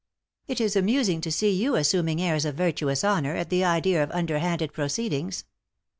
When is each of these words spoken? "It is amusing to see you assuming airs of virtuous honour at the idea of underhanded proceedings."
"It 0.47 0.59
is 0.59 0.75
amusing 0.75 1.21
to 1.21 1.31
see 1.31 1.51
you 1.51 1.75
assuming 1.75 2.19
airs 2.19 2.43
of 2.43 2.55
virtuous 2.55 3.03
honour 3.03 3.35
at 3.35 3.51
the 3.51 3.63
idea 3.63 4.01
of 4.03 4.09
underhanded 4.09 4.73
proceedings." 4.73 5.45